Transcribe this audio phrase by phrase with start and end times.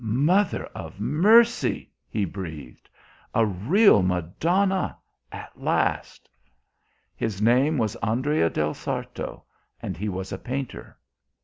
[0.03, 2.89] 'Mother of mercy!' he breathed.
[3.35, 4.97] 'A real Madonna
[5.31, 6.27] at last!'
[7.15, 9.43] His name was Andrea del Sarto,
[9.79, 10.97] and he was a painter."